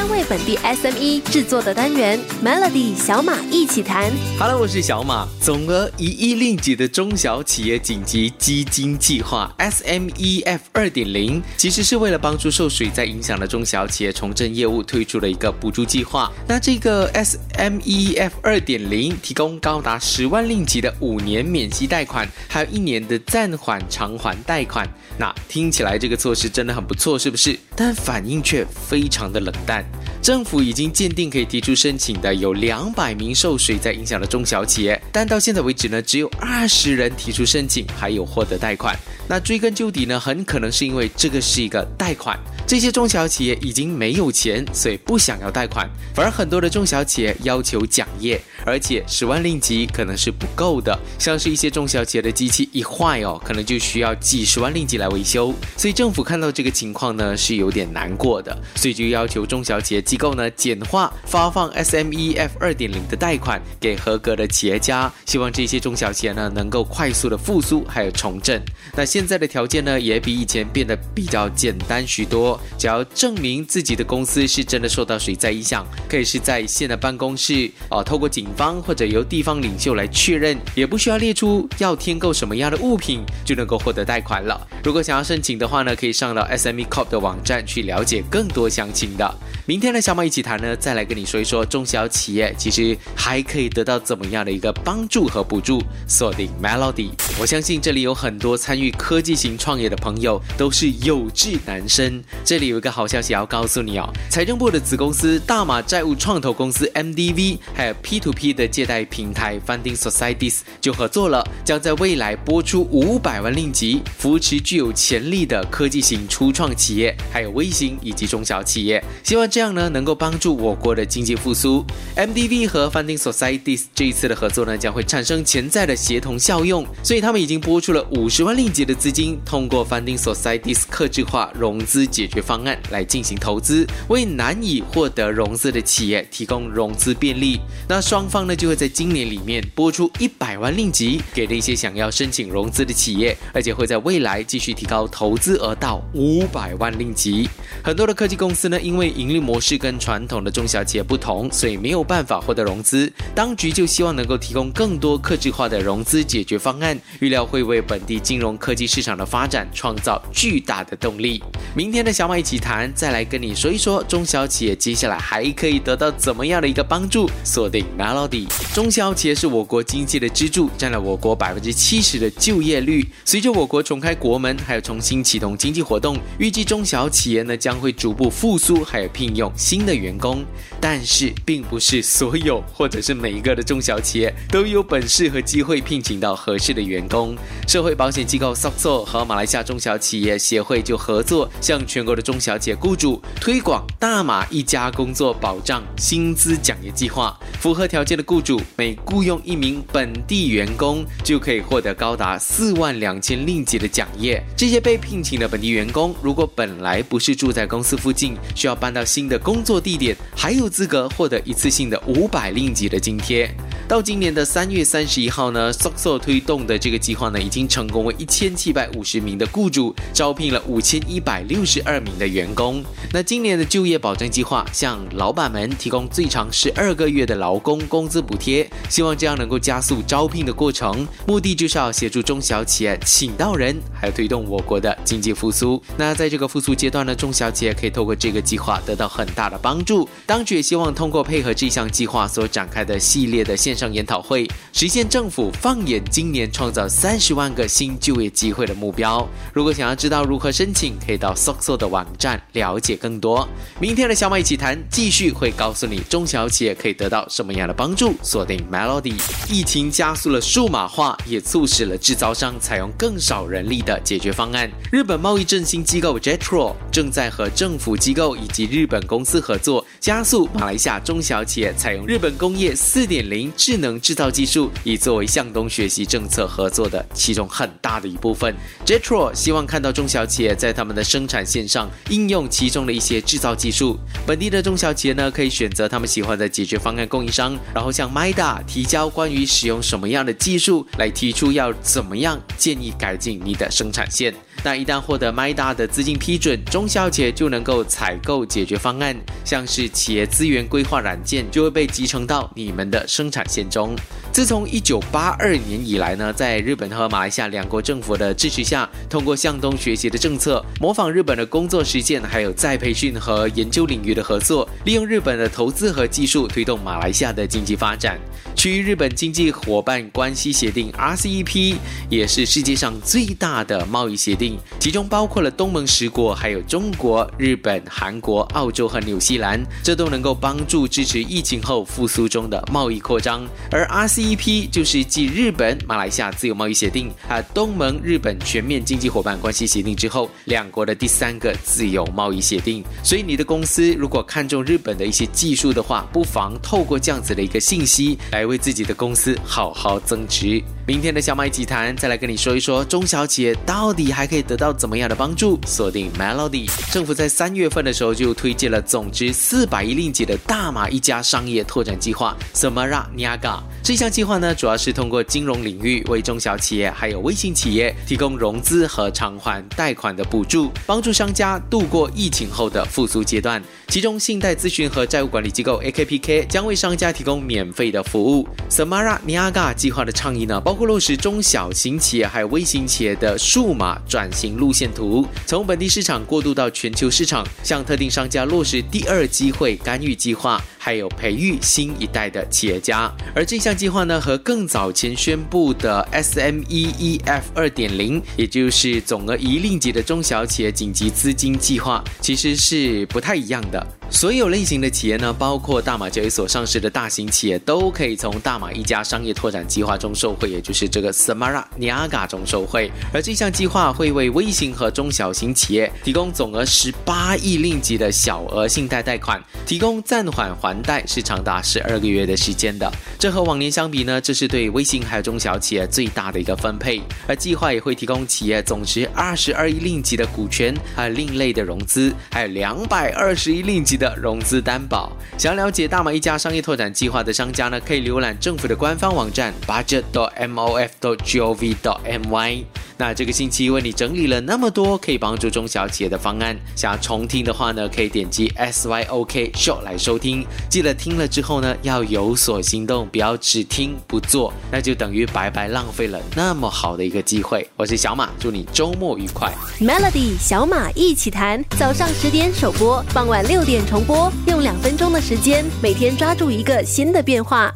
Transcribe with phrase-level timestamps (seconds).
[0.00, 4.12] 专为本地 SME 制作的单元 Melody 小马一起谈。
[4.38, 5.26] Hello，我是小马。
[5.40, 16.32] 总额一亿令吉的中小企业紧急基金计划 SMEF 二点零，其实是为了帮助受水灾影响的中小企业重振业务推出的一个补助计划。
[16.46, 24.88] 那这个 SMEF 二点零提供高达十万令吉的五年免息贷款，还有一年的暂缓偿还贷款。
[25.18, 27.58] 那听起来这个措施真的很不错，是不是？
[27.74, 29.87] 但反应却非常的冷淡。
[30.28, 38.94] 政府已经鉴定可以提出申请的有两百名受水灾影响的中小企业，但到现在为止呢，只有二十人提出申请，还有获得贷款。
[39.26, 42.38] 那追根究底呢，很可能是因为这个是一个贷款。
[42.68, 50.94] 这些中小企业已经没有钱，所以不想要贷款，反而很多的中小企业要求讲业，而且十万令吉可能是不够的。
[51.18, 55.54] 像是一些中小企业的机器一坏哦，可能就需要几十万令吉来维修。
[55.78, 68.62] 所以政府看到这个情况呢，是有点难过的，所以就要求中小企业机构呢简化发放 SMEF 二点零的贷款给合格的企业家，希望这些中小企业呢能够快速的复苏还有重振。
[68.94, 72.57] 那现在的条件呢，也比以前变得比较简单许多。
[72.78, 84.60] 只要证明自己的公司是真的受到水灾影响，可以是在线的办公室啊，透过警方或者由地方领袖来确认，也不需要列出要添购什么样的物品就能够获得贷款了。
[84.84, 89.32] 如果想要申请的话呢，可以上到 SME Cop 的网站去了解更多详情的。
[89.66, 95.82] 明天呢，小马一起谈呢，再来跟你说一说中小企业其实还可以得到怎么样的一个帮助和补助。
[96.06, 102.22] 锁定 Melody，我相信这里有很多参与科技型创业的朋友都是有志男生。
[102.48, 119.04] 这里有一个好消息要告诉你哦，财政部的子公司大马债务创投公司 MDV，还有 P2P 的借贷平台 Funding Societies 就合作了，将在未来拨出五百万令吉，扶持具有潜力的科技型初创企业，还有微型以及中小企业。
[119.22, 121.84] 希望这样呢，能够帮助我国的经济复苏。
[122.16, 132.37] MDV 和 Funding Societies 这一次的合作呢，将会产生潜在的协同效用，所以他们已经拨出了五十万令吉的资金，通过 Funding Societies 客制化融资解决。
[132.40, 137.58] 方案来进行投资，为难以获得融资的企业提供融资便利。
[137.88, 147.48] 那双方呢就会在今年里面拨出一百万令吉给那些想要申请融资的企业，而且会在未来继续提高投资额到五百万令吉。
[147.82, 153.10] 很多的科技公司呢因为盈利模式跟传统的中小企业不同，所以没有办法获得融资。
[153.34, 161.42] 当局就希望能够提供更多客制化的融资解决方案，预料会为本地金融科技市场的发展创造巨大的动力。
[161.74, 162.27] 明天的小。
[162.28, 173.08] 外一起谈，再来跟你说一说中小企业接下来还可以得到怎么样的一个帮助，锁定 Melody，中小企业是我国经济的支柱，占了我国百分之七十的就业率。
[173.24, 180.44] 随着我国重开国门，还有重新启动经济活动，预计中小企业呢将会逐步复苏，还有聘用新的员工。
[180.78, 187.34] 但是，并不是所有或者是每一个的中小企业都有本事和机会聘请到合适的员工。
[187.66, 192.17] 社会保险机构 Socso 和马来西亚中小企业协会就合作向全国。
[192.20, 204.42] 中小姐，企业雇主推广大马一家工作保障薪资奖励计划，符合条件的雇主每雇佣一名本地员工，就可以获得高达四万两千令吉的奖业。
[204.56, 213.48] 这些被聘请的本地员工，如果本来不是住在公司附近，需要搬到新的工作地点，还有资格获得一次性的五百令吉的津贴。
[213.88, 222.84] 到今年的三月三十一号呢，SOXO 推动的这个计划呢，已经成功为一千七百五十名的雇主招聘了五千一百六十二名的员工。
[223.14, 235.82] 那今年的就业保证计划向老板们提供最长十二个月的劳工工资补贴，希望这样能够加速招聘的过程，目的就是要协助中小企业请到人，还有推动我国的经济复苏。
[235.96, 240.06] 那在这个复苏阶段呢，中小企业可以透过这个计划得到很大的帮助。
[240.26, 249.26] 当局也希望通过配合这项计划所展开的系列的现上研讨会，实现政府放眼今年创造三十万个新就业机会的目标。
[249.54, 253.48] 如果想要知道如何申请，可以到 Sokso 的网站了解更多。
[253.80, 258.14] 明天的小马一起谈，继续会告诉你中小企业可以得到什么样的帮助。
[258.20, 259.14] 锁定 Melody，
[259.48, 264.68] 疫情加速了数码化，也促使了制造商采用更少人力的解决方案。
[264.90, 273.67] 日本贸易振兴机构 JETRO 正在和政府机构以及日本公司合作，加速马来西亚中小企业采用日本工业4.0。
[273.68, 278.56] 智能制造技术已作为向东学习政策合作的其中很大的一部分。
[278.82, 283.98] j e t r o 希望看到中小企业在他们的生产线上应用其中的一些制造技术。
[284.26, 294.34] 本地的中小企业呢，可以选择他们喜欢的解决方案供应商，然后向 m i d a 提交关于使用什么样的技术来提出要怎么样建议改进你的生产线。
[294.64, 299.14] 那一旦获得 m i d a 的资金批准，中小企业就能够采购解决方案，
[299.44, 303.57] 像是企业资源规划软件就会被集成到你们的生产线。
[303.60, 303.96] 点钟。
[304.30, 318.20] 自从一九八二年以来呢，在日本和马来西亚两国政府的支持下，通过向东学习的政策，模仿日本的工作实践，还有再培训和研究领域的合作，利用日本的投资和技术推动马来西亚的经济发展。
[318.54, 321.76] 区域日本经济伙伴关系协定 （RCEP）
[322.08, 333.46] 也是世界上最大的贸易协定，其中包括了东盟十国，还有中国、日本、韩国、澳洲和纽西兰，这都能够帮助支持疫情后复苏中的贸易扩张。
[333.72, 334.06] 而阿。
[334.18, 342.82] 第一批就是继日本马来西亚自由贸易协定、啊东盟日本全面经济伙伴关系协定之后，两国的第三个自由贸易协定。
[343.04, 350.60] 所以，你的公司如果看中日本的一些技术的话，不妨透过这样子的一个信息来为自己的公司好好增值。
[350.88, 355.58] 明天的小麦集团再来跟你说一说中小企业到底还可以得到怎么样的帮助。
[355.66, 373.62] 锁定 Melody，政府在三月份的时候就推荐了总值四百亿令吉的大马一家商业拓展计划 s a m a r a n i a g a 这项计划呢，主要是通过金融领域为中小企业还有微型企业提供融资和偿还贷款的补助，帮助商家度过疫情后的复苏阶段。
[373.88, 378.48] 其中，信贷咨询和债务管理机构 AKPK 将为商家提供免费的服务。
[378.70, 390.62] s a m a r a n i a g a 计划的倡议呢，包落实中小型企业还有微型企业的数码转型路线图，从本地市场过渡到全球市场，向特定商家落实第二机会干预计划。
[390.88, 403.86] 还有培育新一代的企业家，而这项计划呢，和更早前宣布的 SMEEF 二点零，也就是总额一令级的中小企业紧急资金计划，其实是不太一样的。
[404.10, 412.90] 所有类型的企业呢，包括大马交易所上市的大型企业，都可以从大马一家商业拓展计划中受惠，也就是这个 s a m a r a n i a g a 中受惠。
[413.12, 420.77] 而这项计划会为微型和中小型企业提供总额十八亿令吉的小额信贷贷款，提供暂缓还。
[420.82, 435.12] 贷是长达十二个月的时间的，这和往年相比呢，这是对微信还有中小企业最大的一个分配，而计划也会提供企业总值二十二亿令吉的股权有另类的融资，还有两百二十亿令吉的融资担保。
[435.36, 442.64] 想要了解大马一家商业拓展计划的商家呢，可以浏览政府的官方网站 budget dot m o f dot g o v dot m y。
[443.00, 450.44] 那这个星期为你整理了那么多可以帮助中小企业的方案，想要重听的话呢，可以点击 S Y O K Show 来收听。
[450.68, 457.66] 记得听了之后呢，要有所行动，不要只听不做，那就等于白白浪费了那么好的一个机会。
[457.76, 459.52] 我是小马，祝你周末愉快。
[459.80, 467.72] Melody 小马一起谈，早上十点首播，傍晚六点重播，用两分钟的时间，每天抓住一个新的变化。